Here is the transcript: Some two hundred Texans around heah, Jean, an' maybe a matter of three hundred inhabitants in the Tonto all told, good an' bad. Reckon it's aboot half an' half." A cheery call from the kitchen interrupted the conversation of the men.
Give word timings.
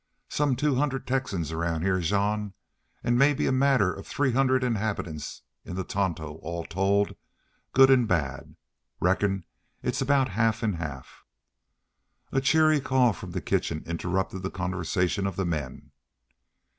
Some 0.29 0.55
two 0.55 0.77
hundred 0.77 1.05
Texans 1.05 1.51
around 1.51 1.83
heah, 1.83 1.99
Jean, 1.99 2.53
an' 3.03 3.19
maybe 3.19 3.45
a 3.45 3.51
matter 3.51 3.93
of 3.93 4.07
three 4.07 4.31
hundred 4.31 4.63
inhabitants 4.63 5.43
in 5.63 5.75
the 5.75 5.83
Tonto 5.83 6.23
all 6.41 6.65
told, 6.65 7.15
good 7.71 7.91
an' 7.91 8.07
bad. 8.07 8.55
Reckon 8.99 9.43
it's 9.83 10.01
aboot 10.01 10.29
half 10.29 10.63
an' 10.63 10.73
half." 10.73 11.23
A 12.31 12.41
cheery 12.41 12.81
call 12.81 13.13
from 13.13 13.29
the 13.29 13.41
kitchen 13.41 13.83
interrupted 13.85 14.41
the 14.41 14.49
conversation 14.49 15.27
of 15.27 15.35
the 15.35 15.45
men. 15.45 15.91